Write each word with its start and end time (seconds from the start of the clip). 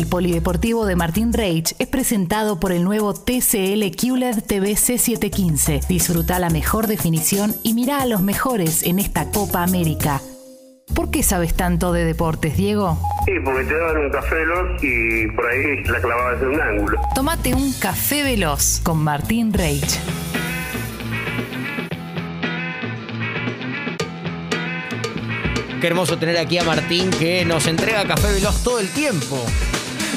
El 0.00 0.06
polideportivo 0.06 0.86
de 0.86 0.96
Martín 0.96 1.34
Reich 1.34 1.74
es 1.78 1.86
presentado 1.86 2.58
por 2.58 2.72
el 2.72 2.84
nuevo 2.84 3.12
TCL 3.12 3.84
QLED 3.94 4.42
TV 4.46 4.72
C715. 4.72 5.86
Disfruta 5.88 6.38
la 6.38 6.48
mejor 6.48 6.86
definición 6.86 7.54
y 7.62 7.74
mira 7.74 8.00
a 8.00 8.06
los 8.06 8.22
mejores 8.22 8.82
en 8.82 8.98
esta 8.98 9.30
Copa 9.30 9.62
América. 9.62 10.22
¿Por 10.94 11.10
qué 11.10 11.22
sabes 11.22 11.52
tanto 11.52 11.92
de 11.92 12.06
deportes, 12.06 12.56
Diego? 12.56 12.98
Sí, 13.26 13.32
porque 13.44 13.64
te 13.64 13.76
daban 13.76 13.98
un 13.98 14.10
café 14.10 14.36
veloz 14.36 14.82
y 14.82 15.26
por 15.32 15.46
ahí 15.46 15.84
la 15.84 16.00
clavabas 16.00 16.40
en 16.40 16.48
un 16.48 16.60
ángulo. 16.62 17.00
Tómate 17.14 17.52
un 17.52 17.70
café 17.74 18.22
veloz 18.22 18.80
con 18.82 19.04
Martín 19.04 19.52
Reich. 19.52 20.00
Qué 25.78 25.86
hermoso 25.86 26.16
tener 26.16 26.38
aquí 26.38 26.56
a 26.56 26.64
Martín 26.64 27.10
que 27.10 27.44
nos 27.44 27.66
entrega 27.66 28.06
café 28.06 28.32
veloz 28.32 28.64
todo 28.64 28.80
el 28.80 28.88
tiempo. 28.88 29.44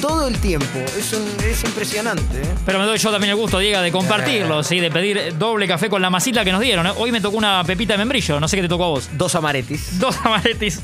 Todo 0.03 0.27
el 0.27 0.37
tiempo. 0.39 0.79
Es, 0.97 1.13
un- 1.13 1.25
es 1.45 1.63
impresionante. 1.63 2.41
¿eh? 2.41 2.55
Pero 2.65 2.77
me 2.79 2.85
doy 2.85 2.97
yo 2.97 3.09
también 3.09 3.31
el 3.31 3.37
gusto, 3.37 3.57
Diego, 3.59 3.79
de 3.81 3.89
compartirlo, 3.91 4.61
¿sí? 4.61 4.81
de 4.81 4.91
pedir 4.91 5.37
doble 5.37 5.65
café 5.65 5.89
con 5.89 6.01
la 6.01 6.09
masita 6.09 6.43
que 6.43 6.51
nos 6.51 6.59
dieron. 6.59 6.85
¿eh? 6.87 6.91
Hoy 6.97 7.11
me 7.13 7.21
tocó 7.21 7.37
una 7.37 7.63
pepita 7.63 7.93
de 7.93 7.99
membrillo, 7.99 8.37
no 8.39 8.47
sé 8.49 8.57
qué 8.57 8.63
te 8.63 8.67
tocó 8.67 8.83
a 8.83 8.87
vos. 8.89 9.09
Dos 9.13 9.33
amaretis. 9.35 9.97
Dos 9.99 10.17
amaretis. 10.23 10.81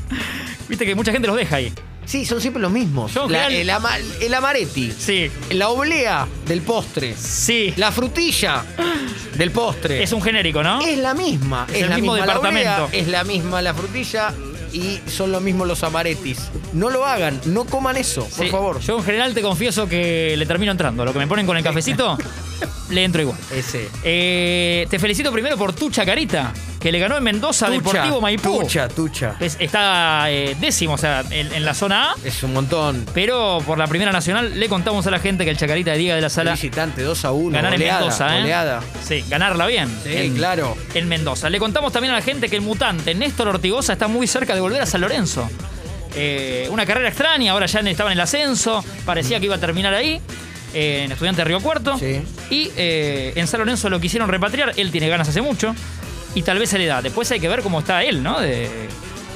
Viste 0.70 0.86
que 0.86 0.96
mucha 0.96 1.12
gente 1.12 1.28
los 1.28 1.36
deja 1.36 1.58
ahí. 1.58 1.74
Sí, 2.06 2.26
son 2.26 2.40
siempre 2.40 2.62
los 2.62 2.72
mismos. 2.72 3.12
La- 3.28 3.48
el, 3.50 3.70
ama- 3.70 3.98
el 4.22 4.34
amareti. 4.34 4.92
Sí, 4.98 5.30
La 5.52 5.68
oblea 5.70 6.26
del 6.48 6.62
postre. 6.62 7.14
sí. 7.18 7.74
La 7.76 7.92
frutilla 7.92 8.64
del 9.36 9.52
postre. 9.52 10.02
Es 10.02 10.12
un 10.14 10.22
genérico, 10.22 10.64
¿no? 10.64 10.80
Es 10.82 10.98
la 10.98 11.14
misma. 11.14 11.66
Es 11.70 11.76
Es, 11.76 11.82
el 11.84 11.90
la 11.90 11.96
mismo 11.98 12.14
misma 12.14 12.26
la 12.26 12.34
departamento. 12.36 12.86
oblea, 12.86 13.00
es 13.02 13.08
la 13.10 13.24
misma 13.26 13.62
la 13.62 13.74
frutilla 13.74 14.34
y 14.74 15.00
son 15.10 15.32
lo 15.32 15.40
mismo 15.42 15.66
los 15.66 15.84
amaretis. 15.84 16.50
No 16.74 16.90
lo 16.90 17.06
hagan, 17.06 17.40
no 17.46 17.66
coman 17.66 17.98
eso, 17.98 18.26
por 18.36 18.46
Sí. 18.46 18.52
favor. 18.52 18.80
Yo 18.80 18.98
en 18.98 19.04
general 19.04 19.34
te 19.34 19.42
confieso 19.42 19.88
que 19.88 20.36
le 20.38 20.46
termino 20.46 20.72
entrando. 20.72 21.06
Lo 21.06 21.14
que 21.14 21.20
me 21.20 21.28
ponen 21.28 21.46
con 21.46 21.58
el 21.58 21.64
cafecito, 21.64 22.18
le 22.90 23.04
entro 23.04 23.22
igual. 23.22 23.38
Ese. 23.54 23.90
Eh, 24.04 24.88
te 24.90 25.00
felicito 25.00 25.32
primero 25.32 25.58
por 25.58 25.74
tu 25.74 25.90
chacarita, 25.90 26.54
que 26.80 26.92
le 26.92 27.00
ganó 27.00 27.18
en 27.18 27.24
Mendoza 27.24 27.66
Tucha, 27.68 27.78
Deportivo 27.78 28.22
Maipú. 28.22 28.60
Tucha, 28.62 28.88
tucha. 28.88 29.36
Es- 29.40 29.58
está 29.60 30.32
eh, 30.32 30.56
décimo, 30.60 30.94
o 30.94 30.98
sea, 30.98 31.24
en, 31.30 31.52
en 31.54 31.66
la 31.66 31.74
zona 31.74 32.12
A. 32.12 32.16
Es 32.24 32.42
un 32.44 32.54
montón. 32.54 33.06
Pero 33.14 33.62
por 33.66 33.78
la 33.78 33.86
primera 33.88 34.12
nacional 34.12 34.58
le 34.60 34.70
contamos 34.70 35.06
a 35.06 35.12
la 35.12 35.20
gente 35.20 35.44
que 35.44 35.52
el 35.52 35.58
chacarita 35.58 35.92
de 35.92 35.98
Diego 35.98 36.16
de 36.16 36.22
la 36.22 36.30
Sala 36.30 36.52
Visitante 36.54 37.02
2 37.04 37.26
a 37.26 37.32
1. 37.34 37.52
ganar 37.56 37.74
en 37.74 37.80
Mendoza, 37.80 38.40
¿eh? 38.40 38.80
Sí, 39.06 39.26
ganarla 39.30 39.66
bien. 39.68 39.90
Sí, 40.04 40.10
en, 40.16 40.36
claro. 40.36 40.78
En 40.94 41.08
Mendoza. 41.10 41.50
Le 41.50 41.60
contamos 41.60 41.92
también 41.92 42.14
a 42.14 42.16
la 42.18 42.22
gente 42.24 42.48
que 42.50 42.56
el 42.56 42.62
mutante 42.62 43.14
Néstor 43.14 43.50
Ortigosa 43.50 43.94
está 43.94 44.08
muy 44.08 44.26
cerca 44.28 44.56
de 44.56 44.62
volver 44.62 44.82
a 44.82 44.86
San 44.86 45.02
Lorenzo. 45.02 45.50
Eh, 46.16 46.68
una 46.72 46.86
carrera 46.86 47.10
extraña, 47.10 47.52
ahora 47.52 47.66
ya 47.68 47.82
estaba 47.82 48.10
en 48.12 48.18
el 48.18 48.22
ascenso, 48.22 48.84
parecía 49.06 49.40
que 49.40 49.46
iba 49.46 49.56
a 49.56 49.60
terminar 49.60 49.94
ahí. 49.94 50.20
eh, 50.74 51.02
en 51.06 51.12
Estudiante 51.12 51.42
de 51.42 51.46
Río 51.46 51.60
Cuarto. 51.62 51.98
Sí. 51.98 52.22
Y 52.52 52.72
eh, 52.78 53.34
en 53.36 53.48
San 53.48 53.60
Lorenzo 53.60 53.90
lo 53.90 54.00
quisieron 54.00 54.30
repatriar. 54.30 54.74
Él 54.78 54.92
tiene 54.92 55.08
ganas 55.10 55.28
hace 55.28 55.42
mucho. 55.42 55.76
Y 56.36 56.42
tal 56.44 56.60
vez 56.60 56.70
se 56.70 56.78
le 56.78 56.86
da. 56.86 57.02
Después 57.02 57.30
hay 57.32 57.40
que 57.40 57.48
ver 57.50 57.62
cómo 57.62 57.80
está 57.80 58.04
él, 58.04 58.22
¿no? 58.24 58.40
De, 58.40 58.70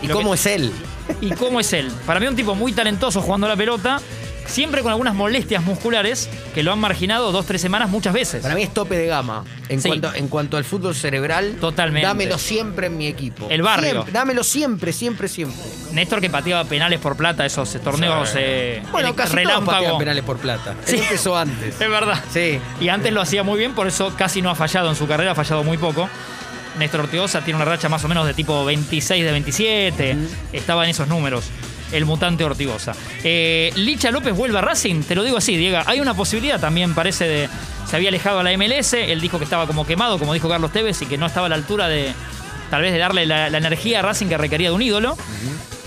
¿Y 0.01 0.07
cómo 0.07 0.31
que- 0.31 0.35
es 0.35 0.45
él? 0.45 0.71
y 1.21 1.31
cómo 1.31 1.59
es 1.59 1.73
él. 1.73 1.91
Para 2.05 2.19
mí 2.19 2.27
un 2.27 2.35
tipo 2.35 2.55
muy 2.55 2.71
talentoso 2.71 3.21
jugando 3.21 3.47
a 3.47 3.49
la 3.49 3.55
pelota, 3.57 3.99
siempre 4.45 4.81
con 4.81 4.91
algunas 4.91 5.15
molestias 5.15 5.63
musculares 5.63 6.29
que 6.53 6.63
lo 6.63 6.71
han 6.71 6.79
marginado 6.79 7.31
dos, 7.31 7.45
tres 7.45 7.61
semanas 7.61 7.89
muchas 7.89 8.13
veces. 8.13 8.41
Para 8.41 8.55
mí 8.55 8.63
es 8.63 8.73
tope 8.73 8.95
de 8.95 9.07
gama. 9.07 9.43
En, 9.69 9.81
Sí. 9.81 9.87
cuanto, 9.89 10.13
en 10.13 10.27
cuanto 10.27 10.57
al 10.57 10.63
fútbol 10.65 10.93
cerebral, 10.95 11.55
Totalmente. 11.59 12.05
dámelo 12.07 12.37
siempre 12.37 12.87
en 12.87 12.97
mi 12.97 13.07
equipo. 13.07 13.47
El 13.49 13.61
barrio. 13.63 13.91
Siempre, 13.91 14.13
dámelo 14.13 14.43
siempre, 14.43 14.93
siempre, 14.93 15.27
siempre. 15.27 15.57
Néstor 15.93 16.21
que 16.21 16.29
pateaba 16.29 16.63
penales 16.65 16.99
por 16.99 17.15
plata, 17.17 17.45
esos 17.45 17.69
torneos 17.81 18.31
eh, 18.37 18.81
Bueno, 18.91 19.15
casi 19.15 19.31
todos 19.31 19.35
relámpago. 19.45 19.77
patean 19.79 19.97
penales 19.97 20.23
por 20.23 20.37
plata. 20.37 20.75
Sí. 20.85 20.95
Él 20.97 21.03
empezó 21.03 21.35
antes. 21.37 21.75
Es 21.81 21.89
verdad. 21.89 22.21
Sí. 22.31 22.59
Y 22.79 22.89
antes 22.89 23.11
lo 23.13 23.21
hacía 23.21 23.43
muy 23.43 23.57
bien, 23.57 23.73
por 23.73 23.87
eso 23.87 24.13
casi 24.17 24.41
no 24.41 24.49
ha 24.49 24.55
fallado 24.55 24.89
en 24.89 24.95
su 24.95 25.07
carrera, 25.07 25.31
ha 25.31 25.35
fallado 25.35 25.63
muy 25.63 25.77
poco. 25.77 26.09
Néstor 26.77 27.01
Ortigosa 27.01 27.41
tiene 27.41 27.57
una 27.57 27.65
racha 27.65 27.89
más 27.89 28.03
o 28.03 28.07
menos 28.07 28.25
de 28.25 28.33
tipo 28.33 28.63
26 28.65 29.23
de 29.23 29.31
27. 29.31 30.17
Estaba 30.51 30.83
en 30.83 30.89
esos 30.91 31.07
números. 31.07 31.45
El 31.91 32.05
mutante 32.05 32.43
Ortigosa. 32.43 32.93
Eh, 33.23 33.71
Licha 33.75 34.09
López 34.09 34.35
vuelve 34.35 34.57
a 34.57 34.61
Racing, 34.61 35.03
te 35.03 35.13
lo 35.13 35.23
digo 35.23 35.37
así, 35.37 35.55
Diego. 35.55 35.77
Hay 35.85 35.99
una 35.99 36.15
posibilidad 36.15 36.59
también, 36.59 36.95
parece, 36.95 37.25
de. 37.27 37.49
Se 37.87 37.95
había 37.95 38.09
alejado 38.09 38.39
a 38.39 38.43
la 38.43 38.57
MLS. 38.57 38.93
Él 38.93 39.21
dijo 39.21 39.37
que 39.37 39.43
estaba 39.43 39.67
como 39.67 39.85
quemado, 39.85 40.17
como 40.17 40.33
dijo 40.33 40.49
Carlos 40.49 40.71
Tevez, 40.71 41.01
y 41.03 41.05
que 41.05 41.17
no 41.17 41.27
estaba 41.27 41.45
a 41.45 41.49
la 41.49 41.55
altura 41.55 41.87
de. 41.87 42.11
Tal 42.71 42.81
vez 42.81 42.91
de 42.93 42.97
darle 42.97 43.27
la, 43.27 43.51
la 43.51 43.57
energía 43.59 43.99
a 43.99 44.01
Racing 44.01 44.25
que 44.27 44.37
requería 44.37 44.69
de 44.69 44.75
un 44.75 44.81
ídolo. 44.81 45.15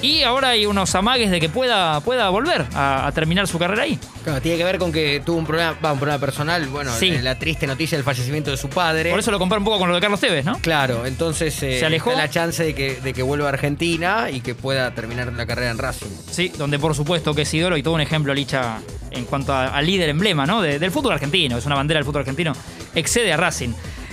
Y 0.02 0.22
ahora 0.24 0.50
hay 0.50 0.66
unos 0.66 0.94
amagues 0.94 1.30
de 1.30 1.40
que 1.40 1.48
pueda, 1.48 2.00
pueda 2.00 2.28
volver 2.28 2.66
a, 2.74 3.06
a 3.06 3.12
terminar 3.12 3.48
su 3.48 3.58
carrera 3.58 3.84
ahí. 3.84 3.98
Claro, 4.24 4.42
tiene 4.42 4.58
que 4.58 4.64
ver 4.64 4.76
con 4.78 4.92
que 4.92 5.22
tuvo 5.24 5.38
un 5.38 5.46
problema, 5.46 5.74
va, 5.84 5.92
un 5.92 5.98
problema 5.98 6.20
personal. 6.20 6.66
Bueno, 6.66 6.92
Sí. 6.92 7.10
la 7.18 7.38
triste 7.38 7.66
noticia 7.66 7.96
del 7.96 8.04
fallecimiento 8.04 8.50
de 8.50 8.58
su 8.58 8.68
padre. 8.68 9.10
Por 9.10 9.18
eso 9.20 9.30
lo 9.30 9.38
comparo 9.38 9.60
un 9.60 9.64
poco 9.64 9.78
con 9.78 9.88
lo 9.88 9.94
de 9.94 10.00
Carlos 10.02 10.20
Tevez, 10.20 10.44
¿no? 10.44 10.58
Claro, 10.60 11.06
entonces 11.06 11.60
eh, 11.62 11.78
Se 11.78 11.86
alejó. 11.86 12.10
está 12.10 12.22
la 12.22 12.30
chance 12.30 12.62
de 12.62 12.74
que, 12.74 12.96
de 13.00 13.12
que 13.14 13.22
vuelva 13.22 13.46
a 13.46 13.48
Argentina 13.48 14.30
y 14.30 14.42
que 14.42 14.54
pueda 14.54 14.90
terminar 14.94 15.32
la 15.32 15.46
carrera 15.46 15.70
en 15.70 15.78
Racing. 15.78 16.08
Sí, 16.30 16.52
donde 16.58 16.78
por 16.78 16.94
supuesto 16.94 17.34
que 17.34 17.42
es 17.42 17.54
ídolo 17.54 17.76
y 17.78 17.82
todo 17.82 17.94
un 17.94 18.00
ejemplo 18.02 18.34
Licha 18.34 18.78
en 19.10 19.24
cuanto 19.24 19.54
al 19.54 19.86
líder 19.86 20.10
emblema 20.10 20.44
¿no? 20.44 20.60
De- 20.60 20.78
del 20.78 20.90
fútbol 20.90 21.14
argentino, 21.14 21.56
es 21.56 21.64
una 21.64 21.74
bandera 21.74 21.98
del 21.98 22.04
fútbol 22.04 22.20
argentino, 22.20 22.52
excede 22.94 23.32
a 23.32 23.38
Racing. 23.38 23.70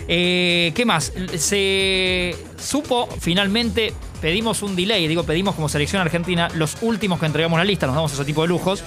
Eh, 0.08 0.72
¿Qué 0.76 0.86
más? 0.86 1.12
Se 1.36 2.36
supo 2.58 3.10
finalmente, 3.20 3.94
pedimos 4.24 4.62
un 4.62 4.74
delay, 4.74 5.06
digo 5.10 5.24
pedimos 5.24 5.54
como 5.54 5.68
selección 5.68 6.02
argentina, 6.02 6.48
los 6.56 6.78
últimos 6.80 7.20
que 7.20 7.26
entregamos 7.26 7.60
la 7.60 7.66
lista, 7.66 7.88
nos 7.88 7.96
damos 7.96 8.14
ese 8.14 8.24
tipo 8.24 8.44
de 8.44 8.48
lujos, 8.48 8.82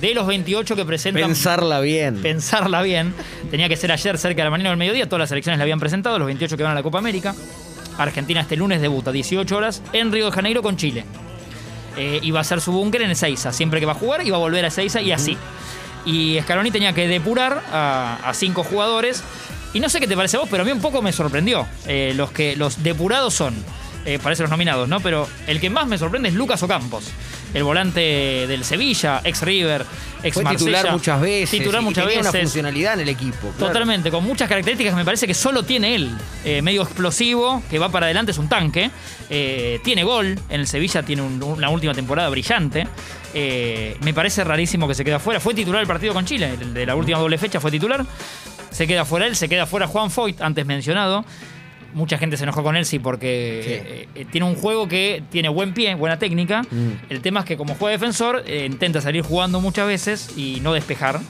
de 0.00 0.14
los 0.14 0.26
28 0.26 0.74
que 0.74 0.86
presentan... 0.86 1.24
Pensarla 1.24 1.80
bien. 1.80 2.22
pensarla 2.22 2.80
bien. 2.80 3.12
Tenía 3.50 3.68
que 3.68 3.76
ser 3.76 3.92
ayer 3.92 4.16
cerca 4.16 4.40
de 4.40 4.44
la 4.44 4.50
mañana 4.50 4.70
o 4.70 4.72
del 4.72 4.78
mediodía. 4.78 5.04
Todas 5.04 5.20
las 5.20 5.28
selecciones 5.28 5.58
la 5.58 5.64
habían 5.64 5.80
presentado, 5.80 6.18
los 6.18 6.24
28 6.24 6.56
que 6.56 6.62
van 6.62 6.72
a 6.72 6.74
la 6.76 6.82
Copa 6.82 6.96
América. 6.96 7.34
Argentina 7.98 8.40
este 8.40 8.56
lunes 8.56 8.80
debuta 8.80 9.12
18 9.12 9.54
horas 9.54 9.82
en 9.92 10.10
Río 10.10 10.24
de 10.24 10.32
Janeiro 10.32 10.62
con 10.62 10.78
Chile. 10.78 11.04
Eh, 11.98 12.20
y 12.22 12.30
va 12.30 12.40
a 12.40 12.44
ser 12.44 12.62
su 12.62 12.72
búnker 12.72 13.02
en 13.02 13.10
Ezeiza. 13.10 13.52
Siempre 13.52 13.80
que 13.80 13.86
va 13.86 13.92
a 13.92 13.96
jugar, 13.96 14.22
va 14.32 14.36
a 14.36 14.40
volver 14.40 14.64
a 14.64 14.68
Ezeiza 14.68 15.02
y 15.02 15.12
así. 15.12 15.36
Y 16.06 16.38
Scaloni 16.40 16.70
tenía 16.70 16.94
que 16.94 17.06
depurar 17.06 17.62
a, 17.70 18.18
a 18.24 18.32
cinco 18.32 18.64
jugadores. 18.64 19.22
Y 19.74 19.80
no 19.80 19.90
sé 19.90 20.00
qué 20.00 20.06
te 20.06 20.16
parece 20.16 20.38
a 20.38 20.40
vos, 20.40 20.48
pero 20.50 20.62
a 20.62 20.64
mí 20.64 20.72
un 20.72 20.80
poco 20.80 21.02
me 21.02 21.12
sorprendió. 21.12 21.66
Eh, 21.86 22.14
los 22.16 22.30
que 22.32 22.56
los 22.56 22.82
depurados 22.82 23.34
son, 23.34 23.54
eh, 24.04 24.18
parece 24.22 24.42
los 24.42 24.50
nominados, 24.50 24.88
¿no? 24.88 25.00
Pero 25.00 25.28
el 25.46 25.60
que 25.60 25.70
más 25.70 25.86
me 25.86 25.98
sorprende 25.98 26.28
es 26.28 26.34
Lucas 26.34 26.62
Ocampos. 26.62 27.04
El 27.52 27.64
volante 27.64 28.00
del 28.46 28.62
Sevilla, 28.64 29.20
ex 29.24 29.42
River, 29.42 29.84
ex 30.22 30.34
Fue 30.34 30.44
titular 30.44 30.72
Marsella. 30.84 30.92
muchas 30.92 31.20
veces. 31.20 31.50
Titular 31.50 31.82
y 31.82 31.84
muchas 31.84 32.04
tenía 32.04 32.20
una 32.20 32.30
veces. 32.30 32.42
funcionalidad 32.48 32.94
en 32.94 33.00
el 33.00 33.08
equipo. 33.08 33.48
claro. 33.56 33.72
Totalmente, 33.72 34.10
con 34.12 34.22
muchas 34.24 34.48
características 34.48 34.92
que 34.92 34.96
me 34.96 35.04
parece 35.04 35.26
que 35.26 35.34
solo 35.34 35.64
tiene 35.64 35.96
él. 35.96 36.10
Eh, 36.44 36.62
medio 36.62 36.82
explosivo, 36.82 37.62
que 37.68 37.80
va 37.80 37.88
para 37.88 38.06
adelante, 38.06 38.30
es 38.30 38.38
un 38.38 38.48
tanque. 38.48 38.90
Eh, 39.28 39.80
tiene 39.82 40.04
gol, 40.04 40.38
en 40.48 40.60
el 40.60 40.68
Sevilla 40.68 41.02
tiene 41.02 41.22
un- 41.22 41.42
una 41.42 41.70
última 41.70 41.92
temporada 41.92 42.28
brillante. 42.28 42.86
Eh, 43.34 43.96
me 44.02 44.14
parece 44.14 44.44
rarísimo 44.44 44.86
que 44.86 44.94
se 44.94 45.04
quede 45.04 45.14
afuera. 45.14 45.40
Fue 45.40 45.52
titular 45.52 45.80
el 45.80 45.88
partido 45.88 46.14
con 46.14 46.24
Chile, 46.24 46.56
de 46.56 46.86
la 46.86 46.94
última 46.94 47.18
doble 47.18 47.36
fecha 47.36 47.58
fue 47.60 47.72
titular. 47.72 48.06
Se 48.70 48.86
queda 48.86 49.04
fuera 49.04 49.26
él, 49.26 49.34
se 49.34 49.48
queda 49.48 49.66
fuera 49.66 49.88
Juan 49.88 50.12
Foyt, 50.12 50.40
antes 50.40 50.64
mencionado. 50.66 51.24
Mucha 51.94 52.18
gente 52.18 52.36
se 52.36 52.44
enojó 52.44 52.62
con 52.62 52.76
él, 52.76 52.84
sí, 52.86 52.98
porque 52.98 53.62
Sí. 53.64 53.70
eh, 53.72 54.08
eh, 54.14 54.26
tiene 54.30 54.46
un 54.46 54.54
juego 54.54 54.86
que 54.88 55.22
tiene 55.30 55.48
buen 55.48 55.74
pie, 55.74 55.94
buena 55.94 56.18
técnica. 56.18 56.62
Mm. 56.62 56.90
El 57.12 57.20
tema 57.20 57.40
es 57.40 57.46
que 57.46 57.56
como 57.56 57.74
juega 57.74 57.92
defensor, 57.92 58.42
eh, 58.46 58.66
intenta 58.66 59.00
salir 59.00 59.22
jugando 59.22 59.60
muchas 59.60 59.86
veces 59.86 60.30
y 60.36 60.60
no 60.62 60.72
despejar. 60.72 61.20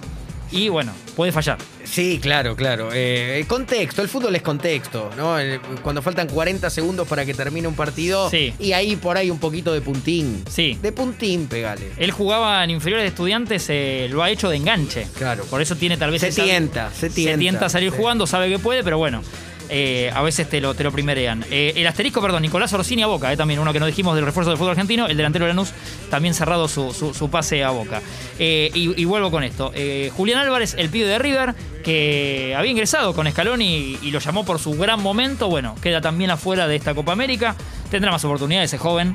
Y 0.53 0.69
bueno, 0.69 0.93
puede 1.15 1.31
fallar. 1.31 1.59
Sí, 1.85 2.19
claro, 2.21 2.57
claro. 2.57 2.89
Eh, 2.93 3.45
contexto, 3.47 4.03
el 4.03 4.09
fútbol 4.09 4.35
es 4.35 4.43
contexto, 4.43 5.09
¿no? 5.17 5.37
Cuando 5.81 6.03
faltan 6.03 6.27
40 6.27 6.69
segundos 6.71 7.07
para 7.07 7.25
que 7.25 7.35
termine 7.35 7.69
un 7.69 7.77
partido 7.77 8.29
Sí. 8.29 8.53
y 8.59 8.73
ahí 8.73 8.97
por 8.97 9.17
ahí 9.17 9.31
un 9.31 9.39
poquito 9.39 9.73
de 9.73 9.81
puntín. 9.81 10.43
Sí. 10.51 10.77
De 10.83 10.91
puntín, 10.91 11.47
pegale. 11.47 11.93
Él 11.99 12.11
jugaba 12.11 12.65
en 12.65 12.71
inferiores 12.71 13.05
de 13.05 13.09
estudiantes, 13.11 13.67
eh, 13.69 14.09
lo 14.11 14.25
ha 14.25 14.31
hecho 14.31 14.51
de 14.51 14.57
enganche. 14.57 15.07
Claro. 15.17 15.45
Por 15.45 15.63
eso 15.63 15.77
tiene 15.77 15.97
tal 15.97 16.11
vez 16.11 16.21
Se 16.21 16.29
esa- 16.29 16.43
tienta, 16.43 16.91
se 16.93 17.11
tienta. 17.11 17.67
a 17.67 17.69
salir 17.69 17.93
Sí. 17.93 17.97
jugando, 17.97 18.27
sabe 18.27 18.49
que 18.49 18.59
puede, 18.59 18.83
pero 18.83 18.99
bueno. 18.99 19.23
Eh, 19.71 20.11
a 20.15 20.21
veces 20.23 20.49
te 20.49 20.61
lo, 20.61 20.75
te 20.75 20.83
lo 20.85 20.93
primerean. 20.93 21.45
Eh, 21.51 21.73
el 21.77 21.87
asterisco, 21.87 22.21
perdón, 22.21 22.43
Nicolás 22.43 22.73
Orsini 22.73 23.03
a 23.03 23.07
Boca, 23.07 23.33
eh, 23.33 23.37
también 23.37 23.61
uno 23.61 23.73
que 23.73 23.81
no 23.81 23.87
dijimos 23.87 24.15
del 24.17 24.25
refuerzo 24.25 24.51
del 24.51 24.59
fútbol 24.59 24.73
argentino, 24.73 25.07
el 25.07 25.17
delantero 25.17 25.45
de 25.47 25.51
Lanús, 25.53 25.71
también 26.11 26.35
cerrado 26.35 26.69
su, 26.69 26.93
su- 26.93 27.31
pase 27.31 27.63
a 27.65 27.71
Boca. 27.71 28.03
Y, 28.39 29.05
vuelvo 29.05 29.31
con 29.31 29.45
esto. 29.45 29.73
Julián 30.17 30.41
Álvarez, 30.41 30.75
el 30.79 30.91
pibe 30.91 31.07
de 31.07 31.19
River, 31.19 31.55
que 31.85 32.55
había 32.57 32.71
ingresado 32.71 33.15
con 33.15 33.31
Scaloni 33.31 33.65
y, 34.03 34.09
y 34.09 34.11
lo 34.11 34.19
llamó 34.19 34.45
por 34.45 34.59
su 34.59 34.73
gran 34.73 35.03
momento, 35.03 35.49
bueno, 35.49 35.75
queda 35.83 36.01
también 36.01 36.31
afuera 36.31 36.67
de 36.67 36.77
esta 36.77 36.95
Copa 36.95 37.13
América. 37.13 37.55
Tendrá 37.91 38.11
más 38.11 38.25
oportunidades 38.25 38.71
ese 38.71 38.79
joven. 38.79 39.15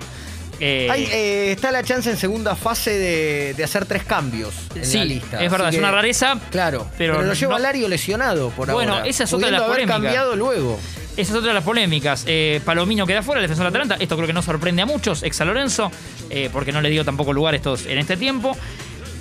Eh, 0.59 0.87
Hay, 0.89 1.03
eh, 1.11 1.51
está 1.51 1.71
la 1.71 1.83
chance 1.83 2.09
en 2.09 2.17
segunda 2.17 2.55
fase 2.55 2.91
de, 2.97 3.53
de 3.55 3.63
hacer 3.63 3.85
tres 3.85 4.03
cambios 4.05 4.53
en 4.75 4.85
sí, 4.85 4.97
la 4.99 5.05
lista. 5.05 5.43
es 5.43 5.51
verdad, 5.51 5.67
Así 5.67 5.77
es 5.77 5.79
una 5.83 5.91
rareza. 5.91 6.39
Claro, 6.51 6.87
Pero 6.97 7.15
pero, 7.15 7.27
lo 7.27 7.33
lleva 7.33 7.53
no- 7.57 7.59
Lario 7.63 7.87
lesionado 7.89 8.49
por 8.51 8.71
Bueno, 8.71 8.93
ahora. 8.95 9.07
esa 9.07 9.25
es 9.25 9.33
otra 9.33 9.47
de 9.47 9.51
las 9.51 9.61
haber 9.61 9.71
polémicas. 9.73 9.95
cambiado 10.01 10.35
luego. 10.35 10.79
Esa 11.17 11.31
es 11.31 11.37
otra 11.37 11.49
de 11.49 11.53
las 11.53 11.63
polémicas. 11.63 12.23
Eh, 12.27 12.59
Palomino 12.65 13.05
queda 13.07 13.21
fuera, 13.23 13.39
el 13.39 13.43
defensor 13.45 13.63
de 13.65 13.69
Atalanta. 13.69 13.95
Esto 13.99 14.15
creo 14.15 14.27
que 14.27 14.33
no 14.33 14.41
sorprende 14.41 14.81
a 14.81 14.85
muchos, 14.85 15.23
ex 15.23 15.39
Lorenzo, 15.41 15.91
porque 16.51 16.71
no 16.71 16.81
le 16.81 16.89
dio 16.89 17.05
tampoco 17.05 17.31
lugar 17.33 17.55
estos 17.55 17.85
en 17.85 17.97
este 17.99 18.17
tiempo. 18.17 18.55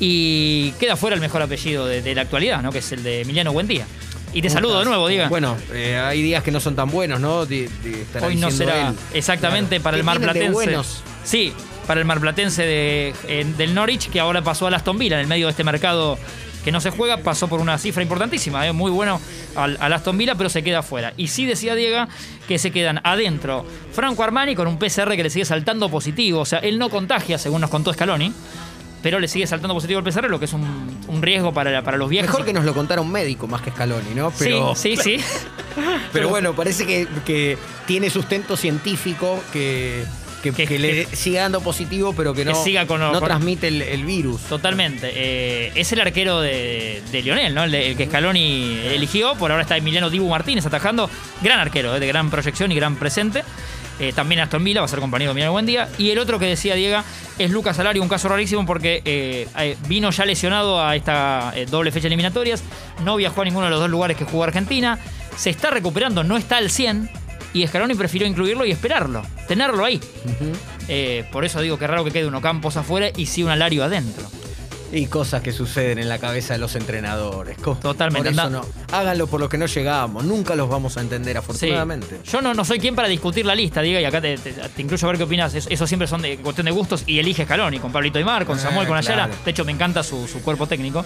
Y 0.00 0.72
queda 0.80 0.96
fuera 0.96 1.14
el 1.14 1.20
mejor 1.20 1.42
apellido 1.42 1.86
de, 1.86 2.02
de 2.02 2.14
la 2.14 2.22
actualidad, 2.22 2.62
¿no? 2.62 2.72
Que 2.72 2.78
es 2.78 2.92
el 2.92 3.02
de 3.02 3.20
Emiliano 3.20 3.52
Buendía. 3.52 3.86
Y 4.32 4.42
te 4.42 4.50
saludo 4.50 4.80
de 4.80 4.84
nuevo, 4.86 5.06
diga. 5.06 5.28
Bueno, 5.28 5.56
eh, 5.72 5.96
hay 5.96 6.20
días 6.20 6.42
que 6.42 6.50
no 6.50 6.58
son 6.58 6.74
tan 6.74 6.90
buenos, 6.90 7.20
¿no? 7.20 7.46
De- 7.46 7.68
de- 7.84 8.02
estará 8.02 8.26
Hoy 8.26 8.34
no 8.34 8.50
será 8.50 8.88
él. 8.88 8.94
exactamente 9.12 9.76
Claro. 9.80 9.82
para 9.84 9.96
el 9.96 10.02
¿Qué 10.02 10.06
tienen 10.10 10.22
de 10.22 10.26
marplatense. 10.26 10.52
buenos? 10.52 11.02
Sí, 11.24 11.52
para 11.86 12.00
el 12.00 12.06
marplatense 12.06 12.62
de, 12.62 13.14
eh, 13.28 13.46
del 13.56 13.74
Norwich, 13.74 14.10
que 14.10 14.20
ahora 14.20 14.42
pasó 14.42 14.66
al 14.66 14.74
Aston 14.74 14.98
Villa 14.98 15.16
en 15.16 15.22
el 15.22 15.26
medio 15.26 15.46
de 15.46 15.50
este 15.50 15.64
mercado 15.64 16.18
que 16.64 16.72
no 16.72 16.80
se 16.80 16.90
juega, 16.90 17.18
pasó 17.18 17.46
por 17.46 17.60
una 17.60 17.76
cifra 17.76 18.02
importantísima, 18.02 18.66
eh, 18.66 18.72
muy 18.72 18.90
bueno 18.90 19.20
al, 19.54 19.76
al 19.80 19.92
Aston 19.92 20.16
Villa, 20.16 20.34
pero 20.34 20.48
se 20.48 20.62
queda 20.62 20.78
afuera. 20.78 21.12
Y 21.16 21.28
sí 21.28 21.44
decía 21.44 21.74
Diego 21.74 22.06
que 22.48 22.58
se 22.58 22.70
quedan 22.70 23.00
adentro 23.04 23.66
Franco 23.92 24.22
Armani 24.22 24.54
con 24.54 24.66
un 24.66 24.78
PCR 24.78 25.14
que 25.14 25.22
le 25.22 25.30
sigue 25.30 25.44
saltando 25.44 25.90
positivo, 25.90 26.40
o 26.40 26.46
sea, 26.46 26.60
él 26.60 26.78
no 26.78 26.88
contagia, 26.88 27.36
según 27.36 27.60
nos 27.60 27.68
contó 27.68 27.92
Scaloni, 27.92 28.32
pero 29.02 29.20
le 29.20 29.28
sigue 29.28 29.46
saltando 29.46 29.74
positivo 29.74 29.98
el 30.00 30.04
PCR, 30.04 30.30
lo 30.30 30.38
que 30.38 30.46
es 30.46 30.54
un, 30.54 30.64
un 31.08 31.20
riesgo 31.20 31.52
para, 31.52 31.82
para 31.82 31.98
los 31.98 32.08
viajes. 32.08 32.30
Mejor 32.30 32.46
que 32.46 32.54
nos 32.54 32.64
lo 32.64 32.72
contara 32.72 33.02
un 33.02 33.12
médico 33.12 33.46
más 33.46 33.60
que 33.60 33.70
Scaloni, 33.70 34.14
¿no? 34.14 34.32
Pero, 34.38 34.74
Sí, 34.74 34.96
sí, 34.96 35.18
sí. 35.18 35.24
pero 36.14 36.30
bueno, 36.30 36.54
parece 36.54 36.86
que, 36.86 37.06
que 37.26 37.58
tiene 37.86 38.08
sustento 38.08 38.56
científico 38.56 39.44
que, 39.52 40.04
que, 40.52 40.64
Que- 40.64 40.66
que 40.66 40.78
le 40.78 41.06
siga 41.16 41.42
dando 41.42 41.60
positivo, 41.60 42.12
pero 42.16 42.32
que 42.34 42.44
no, 42.44 42.54
siga 42.62 42.86
con- 42.86 43.00
no 43.00 43.12
con- 43.12 43.24
transmite 43.24 43.68
el, 43.68 43.82
el 43.82 44.04
virus. 44.04 44.42
Totalmente. 44.42 45.10
Eh, 45.14 45.72
es 45.74 45.90
el 45.92 46.00
arquero 46.00 46.40
de, 46.40 47.02
de 47.10 47.22
Lionel, 47.22 47.54
¿no? 47.54 47.64
El, 47.64 47.70
de- 47.72 47.90
el 47.90 47.96
que 47.96 48.06
Scaloni 48.06 48.78
eligió. 48.92 49.34
Por 49.34 49.50
ahora 49.50 49.62
está 49.62 49.76
Emiliano 49.76 50.10
Dibu 50.10 50.28
Martínez 50.28 50.64
atajando. 50.66 51.08
Gran 51.42 51.58
arquero, 51.60 51.96
eh, 51.96 52.00
de 52.00 52.06
gran 52.06 52.30
proyección 52.30 52.70
y 52.72 52.74
gran 52.76 52.96
presente. 52.96 53.42
Eh, 54.00 54.12
también 54.12 54.40
Aston 54.40 54.64
Villa 54.64 54.80
va 54.80 54.86
a 54.86 54.88
ser 54.88 54.98
compañero 54.98 55.30
de 55.30 55.32
Emiliano 55.34 55.52
Buendía. 55.52 55.88
Y 55.98 56.10
el 56.10 56.18
otro 56.18 56.38
que 56.40 56.46
decía 56.46 56.74
Diego 56.74 57.00
es 57.38 57.50
Lucas 57.50 57.78
Alario, 57.78 58.02
un 58.02 58.08
caso 58.08 58.28
rarísimo 58.28 58.66
porque 58.66 59.02
eh, 59.04 59.76
vino 59.86 60.10
ya 60.10 60.24
lesionado 60.24 60.82
a 60.84 60.96
esta 60.96 61.52
eh, 61.54 61.66
doble 61.66 61.92
fecha 61.92 62.08
eliminatorias. 62.08 62.62
No 63.04 63.14
viajó 63.16 63.42
a 63.42 63.44
ninguno 63.44 63.66
de 63.66 63.70
los 63.70 63.78
dos 63.80 63.90
lugares 63.90 64.16
que 64.16 64.24
jugó 64.24 64.44
Argentina. 64.44 64.98
Se 65.36 65.50
está 65.50 65.70
recuperando, 65.70 66.24
no 66.24 66.36
está 66.36 66.56
al 66.56 66.70
100. 66.70 67.08
Y 67.54 67.66
Scaloni 67.66 67.94
prefirió 67.94 68.26
incluirlo 68.26 68.66
y 68.66 68.72
esperarlo, 68.72 69.22
tenerlo 69.48 69.84
ahí. 69.84 69.98
Eh, 70.88 71.24
por 71.32 71.44
eso 71.46 71.60
digo 71.62 71.78
que 71.78 71.86
raro 71.86 72.04
que 72.04 72.10
quede 72.10 72.26
uno 72.26 72.40
Campos 72.42 72.76
afuera 72.76 73.08
y 73.16 73.26
sí 73.26 73.42
un 73.42 73.50
Alario 73.50 73.84
adentro. 73.84 74.24
Y 74.92 75.06
cosas 75.06 75.42
que 75.42 75.50
suceden 75.50 75.98
en 75.98 76.08
la 76.08 76.18
cabeza 76.18 76.54
de 76.54 76.60
los 76.60 76.76
entrenadores. 76.76 77.56
Totalmente, 77.56 78.28
Por 78.30 78.32
eso 78.32 78.42
anda- 78.42 78.60
no. 78.60 78.66
Háganlo 78.96 79.26
por 79.26 79.40
lo 79.40 79.48
que 79.48 79.58
no 79.58 79.66
llegamos. 79.66 80.24
Nunca 80.24 80.54
los 80.54 80.68
vamos 80.68 80.96
a 80.96 81.00
entender, 81.00 81.32
Sí. 81.34 81.38
afortunadamente. 81.38 82.20
Yo 82.24 82.40
no, 82.40 82.54
no 82.54 82.64
soy 82.64 82.78
quien 82.78 82.94
para 82.94 83.08
discutir 83.08 83.44
la 83.44 83.56
lista, 83.56 83.80
diga, 83.82 84.00
y 84.00 84.04
acá 84.04 84.20
te, 84.20 84.36
te- 84.38 84.52
te 84.52 84.82
incluyo 84.82 85.08
a 85.08 85.10
ver 85.10 85.18
qué 85.18 85.24
opinas. 85.24 85.52
Eso, 85.54 85.68
eso 85.68 85.86
siempre 85.88 86.06
son 86.06 86.22
de 86.22 86.36
cuestión 86.36 86.66
de 86.66 86.70
gustos 86.70 87.02
y 87.08 87.18
elige 87.18 87.44
Scaloni, 87.44 87.80
con 87.80 87.90
Pablito 87.90 88.18
Aymar, 88.18 88.46
con 88.46 88.56
Eh, 88.56 88.60
Samuel, 88.60 88.86
con 88.86 88.96
Ayala. 88.96 89.26
claro. 89.26 89.42
De 89.44 89.50
hecho, 89.50 89.64
me 89.64 89.72
encanta 89.72 90.04
su, 90.04 90.28
su 90.28 90.42
cuerpo 90.42 90.68
técnico. 90.68 91.04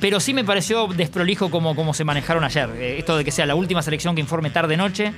Pero 0.00 0.18
sí 0.18 0.32
me 0.32 0.44
pareció 0.44 0.86
desprolijo 0.86 1.50
cómo, 1.50 1.76
cómo 1.76 1.92
se 1.94 2.04
manejaron 2.04 2.42
ayer. 2.42 2.70
Eh, 2.76 2.98
esto 2.98 3.16
de 3.16 3.24
que 3.24 3.30
sea 3.30 3.46
la 3.46 3.54
última 3.54 3.82
selección 3.82 4.14
que 4.14 4.20
informe 4.20 4.50
tarde-noche, 4.50 5.12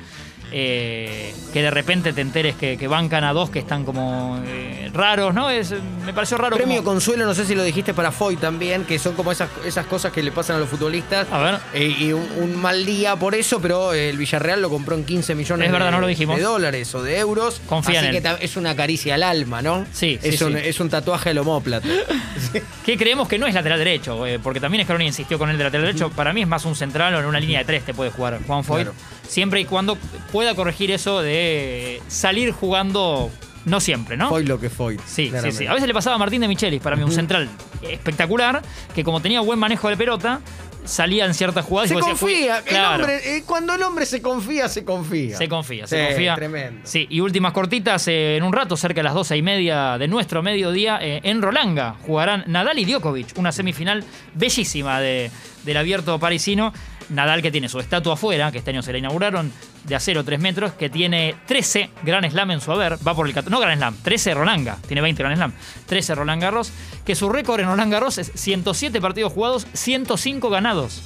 eh, 0.52 1.34
que 1.52 1.62
de 1.62 1.70
repente 1.70 2.12
te 2.12 2.20
enteres 2.20 2.54
que, 2.56 2.76
que 2.76 2.86
bancan 2.88 3.24
a 3.24 3.32
dos 3.32 3.50
que 3.50 3.58
están 3.58 3.84
como 3.84 4.40
eh, 4.46 4.90
raros, 4.92 5.34
¿no? 5.34 5.50
Es, 5.50 5.74
me 6.04 6.12
pareció 6.12 6.36
raro. 6.38 6.56
Premio 6.56 6.78
como- 6.78 6.92
Consuelo, 6.92 7.24
no 7.24 7.34
sé 7.34 7.46
si 7.46 7.54
lo 7.54 7.62
dijiste 7.64 7.94
para 7.94 8.12
Foy 8.12 8.36
también, 8.36 8.84
que 8.84 8.98
son 8.98 9.14
como 9.14 9.32
esas, 9.32 9.48
esas 9.64 9.86
cosas 9.86 10.12
que 10.12 10.22
le 10.22 10.30
pasan 10.30 10.56
a 10.56 10.58
los 10.58 10.68
futbolistas. 10.68 11.26
A 11.32 11.38
ver. 11.38 11.58
Eh, 11.74 11.94
y 11.98 12.12
un, 12.12 12.26
un 12.38 12.60
mal 12.60 12.84
día 12.84 13.16
por 13.16 13.34
eso, 13.34 13.60
pero 13.60 13.94
el 13.94 14.16
Villarreal 14.18 14.60
lo 14.60 14.68
compró 14.70 14.94
en 14.94 15.04
15 15.04 15.34
millones 15.34 15.66
Es 15.66 15.72
verdad, 15.72 15.86
de, 15.86 15.92
no 15.92 16.00
lo 16.00 16.06
dijimos. 16.06 16.36
de 16.36 16.42
dólares 16.42 16.94
o 16.94 17.02
de 17.02 17.18
euros. 17.18 17.60
Confía 17.66 18.00
Así 18.00 18.06
en 18.14 18.22
que 18.22 18.28
él. 18.28 18.36
es 18.40 18.56
una 18.56 18.76
caricia 18.76 19.14
al 19.14 19.22
alma, 19.22 19.62
¿no? 19.62 19.86
Sí, 19.92 20.18
sí, 20.20 20.28
es, 20.28 20.42
un, 20.42 20.52
sí. 20.52 20.58
es 20.64 20.80
un 20.80 20.90
tatuaje 20.90 21.30
al 21.30 21.38
homóplato. 21.38 21.88
que 22.84 22.96
creemos 22.98 23.28
que 23.28 23.38
no 23.38 23.46
es 23.46 23.54
lateral 23.54 23.78
derecho, 23.78 24.22
porque 24.42 24.60
también 24.60 24.84
Scaloni 24.84 25.06
insistió 25.06 25.38
con 25.38 25.48
el 25.50 25.56
de 25.58 25.64
lateral 25.64 25.86
derecho. 25.86 26.10
Para 26.10 26.32
mí 26.32 26.42
es 26.42 26.48
más 26.48 26.64
un 26.64 26.74
central 26.74 27.14
o 27.14 27.20
en 27.20 27.26
una 27.26 27.40
línea 27.40 27.60
de 27.60 27.64
tres 27.64 27.84
te 27.84 27.94
puede 27.94 28.10
jugar 28.10 28.38
Juan. 28.46 28.62
Claro. 28.62 28.92
Siempre 29.26 29.60
y 29.60 29.64
cuando 29.64 29.96
pueda 30.42 30.54
corregir 30.56 30.90
eso 30.90 31.22
de 31.22 32.02
salir 32.08 32.50
jugando, 32.50 33.30
no 33.64 33.78
siempre, 33.80 34.16
¿no? 34.16 34.28
Foy 34.28 34.44
lo 34.44 34.58
que 34.58 34.70
Foy. 34.70 34.96
Sí, 34.98 35.04
sí, 35.06 35.28
claramente. 35.30 35.58
sí. 35.58 35.66
A 35.68 35.72
veces 35.74 35.86
le 35.86 35.94
pasaba 35.94 36.16
a 36.16 36.18
Martín 36.18 36.40
de 36.40 36.48
Michelis, 36.48 36.80
para 36.82 36.96
mí, 36.96 37.04
un 37.04 37.12
central 37.12 37.48
espectacular, 37.88 38.60
que 38.94 39.04
como 39.04 39.20
tenía 39.22 39.40
buen 39.40 39.58
manejo 39.60 39.88
de 39.88 39.96
pelota, 39.96 40.40
salía 40.84 41.26
en 41.26 41.34
ciertas 41.34 41.64
jugadas 41.64 41.90
Se 41.90 41.94
y 41.94 41.98
decías, 41.98 42.18
confía. 42.18 42.56
"Uy, 42.60 42.68
claro". 42.68 42.94
El 42.96 43.00
hombre, 43.02 43.36
eh, 43.36 43.42
cuando 43.46 43.74
el 43.74 43.82
hombre 43.84 44.04
se 44.04 44.20
confía, 44.20 44.68
se 44.68 44.84
confía. 44.84 45.36
Se 45.36 45.48
confía, 45.48 45.86
se 45.86 46.06
confía. 46.08 46.34
Tremendo. 46.34 46.80
Sí, 46.82 47.06
y 47.08 47.20
últimas 47.20 47.52
cortitas, 47.52 48.08
eh, 48.08 48.36
en 48.36 48.42
un 48.42 48.52
rato, 48.52 48.76
cerca 48.76 48.98
de 48.98 49.04
las 49.04 49.14
doce 49.14 49.36
y 49.36 49.42
media 49.42 49.96
de 49.96 50.08
nuestro 50.08 50.42
mediodía, 50.42 50.98
eh, 51.00 51.20
en 51.22 51.40
Rolanga 51.40 51.94
jugarán 52.04 52.42
Nadal 52.48 52.80
y 52.80 52.84
Djokovic, 52.84 53.38
una 53.38 53.52
semifinal 53.52 54.02
bellísima 54.34 54.98
de- 55.00 55.30
del 55.62 55.76
abierto 55.76 56.18
parisino. 56.18 56.72
Nadal 57.10 57.42
que 57.42 57.50
tiene 57.50 57.68
su 57.68 57.78
estatua 57.78 58.14
afuera, 58.14 58.50
que 58.50 58.58
este 58.58 58.70
año 58.70 58.82
se 58.82 58.90
la 58.90 58.98
inauguraron, 58.98 59.52
de 59.84 59.94
acero 59.94 60.24
3 60.24 60.40
metros, 60.40 60.72
que 60.72 60.88
tiene 60.88 61.36
13 61.46 61.90
Grand 62.02 62.30
Slam 62.30 62.50
en 62.52 62.60
su 62.60 62.72
haber, 62.72 62.96
va 63.06 63.14
por 63.14 63.28
el... 63.28 63.34
No 63.50 63.60
Grand 63.60 63.78
Slam, 63.78 63.96
13 64.02 64.34
Rolanga, 64.34 64.78
tiene 64.86 65.00
20 65.00 65.22
Grand 65.22 65.36
Slam, 65.36 65.52
13 65.86 66.14
Roland 66.14 66.42
Garros, 66.42 66.72
que 67.04 67.14
su 67.14 67.28
récord 67.28 67.60
en 67.60 67.66
Roland 67.66 67.92
Garros 67.92 68.18
es 68.18 68.32
107 68.34 69.00
partidos 69.00 69.32
jugados, 69.32 69.66
105 69.72 70.50
ganados. 70.50 71.02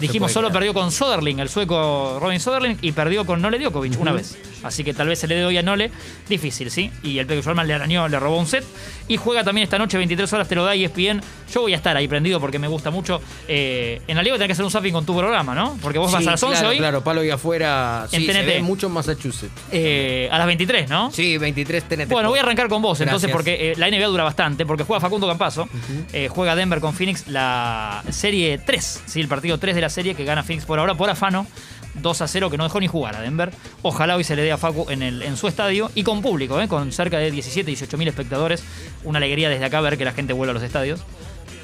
Dijimos, 0.00 0.32
solo 0.32 0.48
creer. 0.48 0.60
perdió 0.60 0.74
con 0.74 0.90
Soderling, 0.90 1.38
el 1.38 1.48
sueco 1.48 2.18
Robin 2.20 2.40
Soderling, 2.40 2.78
y 2.82 2.92
perdió 2.92 3.24
con 3.24 3.40
Nole 3.40 3.58
Djokovic 3.58 4.00
una 4.00 4.12
vez. 4.12 4.36
Así 4.64 4.82
que 4.84 4.94
tal 4.94 5.08
vez 5.08 5.18
se 5.18 5.26
le 5.28 5.36
dé 5.36 5.44
hoy 5.44 5.56
a 5.58 5.62
Nole. 5.62 5.90
Difícil, 6.28 6.70
¿sí? 6.70 6.90
Y 7.02 7.18
el 7.18 7.26
Peque 7.26 7.42
Schwarman 7.42 7.66
le 7.66 7.74
arañó, 7.74 8.08
le 8.08 8.18
robó 8.18 8.38
un 8.38 8.46
set. 8.46 8.64
Y 9.08 9.16
juega 9.16 9.44
también 9.44 9.64
esta 9.64 9.78
noche, 9.78 9.96
23 9.98 10.32
horas, 10.32 10.48
te 10.48 10.54
lo 10.54 10.64
da 10.64 10.74
ESPN. 10.74 11.20
Yo 11.52 11.60
voy 11.60 11.72
a 11.74 11.76
estar 11.76 11.96
ahí 11.96 12.08
prendido 12.08 12.40
porque 12.40 12.58
me 12.58 12.66
gusta 12.68 12.90
mucho. 12.90 13.20
Eh, 13.46 14.00
en 14.08 14.16
la 14.16 14.22
liga 14.22 14.34
tenés 14.36 14.48
que 14.48 14.52
hacer 14.54 14.64
un 14.64 14.70
zapping 14.70 14.92
con 14.92 15.04
tu 15.06 15.16
programa, 15.16 15.54
¿no? 15.54 15.76
Porque 15.82 15.98
vos 15.98 16.10
vas 16.10 16.26
a 16.26 16.30
las 16.32 16.42
11 16.42 16.54
claro, 16.56 16.68
hoy, 16.70 16.78
Claro, 16.78 17.04
palo 17.04 17.22
y 17.24 17.30
afuera. 17.30 18.06
En 18.10 18.20
Sí, 18.22 18.26
se 18.26 18.32
TNT. 18.32 18.46
ve 18.46 18.62
mucho 18.62 18.86
en 18.86 18.92
Massachusetts. 18.94 19.52
eh, 19.70 20.28
a 20.32 20.38
las 20.38 20.46
23, 20.46 20.88
¿no? 20.88 21.10
Sí, 21.10 21.36
23 21.38 21.84
TNT. 21.84 22.08
Bueno, 22.10 22.30
voy 22.30 22.38
a 22.38 22.42
arrancar 22.42 22.68
con 22.68 22.80
vos 22.82 23.00
entonces 23.00 23.30
porque 23.30 23.72
eh, 23.72 23.74
la 23.76 23.88
NBA 23.90 24.06
dura 24.06 24.24
bastante, 24.24 24.64
porque 24.66 24.84
juega 24.84 25.00
Facundo 25.00 25.26
Campazo, 25.28 25.68
eh, 26.12 26.28
juega 26.30 26.56
Denver 26.56 26.80
con 26.80 26.94
Phoenix 26.94 27.28
la 27.28 28.02
serie 28.10 28.58
3, 28.58 29.02
¿sí? 29.06 29.20
el 29.20 29.28
partido 29.28 29.58
3 29.58 29.74
de 29.74 29.80
la 29.80 29.90
serie 29.90 30.14
que 30.14 30.24
gana 30.24 30.42
Phoenix 30.42 30.64
por 30.64 30.78
ahora 30.78 30.94
por 30.94 31.10
afano, 31.10 31.46
2 31.94 32.20
a 32.22 32.28
0 32.28 32.50
que 32.50 32.56
no 32.56 32.64
dejó 32.64 32.80
ni 32.80 32.86
jugar 32.86 33.16
a 33.16 33.20
Denver. 33.20 33.52
Ojalá 33.82 34.16
hoy 34.16 34.24
se 34.24 34.36
le 34.36 34.42
dé 34.42 34.52
a 34.52 34.58
Facu 34.58 34.86
en, 34.90 35.02
el, 35.02 35.22
en 35.22 35.36
su 35.36 35.48
estadio 35.48 35.90
y 35.94 36.02
con 36.02 36.22
público, 36.22 36.60
¿eh? 36.60 36.68
con 36.68 36.92
cerca 36.92 37.18
de 37.18 37.30
17, 37.30 37.66
18 37.66 37.98
mil 37.98 38.08
espectadores. 38.08 38.62
Una 39.04 39.18
alegría 39.18 39.48
desde 39.48 39.64
acá 39.64 39.80
ver 39.80 39.98
que 39.98 40.04
la 40.04 40.12
gente 40.12 40.32
vuelva 40.32 40.52
a 40.52 40.54
los 40.54 40.62
estadios. 40.62 41.00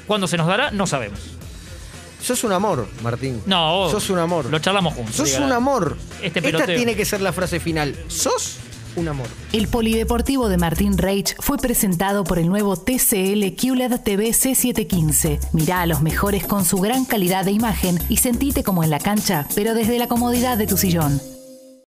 ¿Cuándo 0.07 0.27
se 0.27 0.37
nos 0.37 0.47
dará? 0.47 0.71
No 0.71 0.87
sabemos. 0.87 1.19
Sos 2.21 2.43
un 2.43 2.51
amor, 2.51 2.87
Martín. 3.01 3.41
No, 3.45 3.89
Sos 3.89 4.09
un 4.11 4.19
amor. 4.19 4.45
Lo 4.45 4.59
charlamos 4.59 4.93
juntos. 4.93 5.15
Sos 5.15 5.39
un 5.39 5.51
amor. 5.51 5.97
Este 6.21 6.39
Esta 6.47 6.65
tiene 6.65 6.95
que 6.95 7.03
ser 7.03 7.21
la 7.21 7.33
frase 7.33 7.59
final. 7.59 7.95
Sos 8.07 8.57
un 8.95 9.07
amor. 9.07 9.27
El 9.53 9.67
polideportivo 9.67 10.49
de 10.49 10.57
Martín 10.57 10.97
Reich 10.97 11.35
fue 11.39 11.57
presentado 11.57 12.23
por 12.23 12.39
el 12.39 12.47
nuevo 12.47 12.75
TCL 12.75 13.55
QLED 13.55 13.99
TV 14.03 14.29
C715. 14.29 15.39
Mirá 15.53 15.81
a 15.81 15.85
los 15.85 16.01
mejores 16.01 16.45
con 16.45 16.65
su 16.65 16.77
gran 16.77 17.05
calidad 17.05 17.45
de 17.45 17.51
imagen 17.51 17.99
y 18.09 18.17
sentite 18.17 18.63
como 18.63 18.83
en 18.83 18.89
la 18.89 18.99
cancha, 18.99 19.47
pero 19.55 19.73
desde 19.73 19.99
la 19.99 20.07
comodidad 20.07 20.57
de 20.57 20.67
tu 20.67 20.77
sillón. 20.77 21.21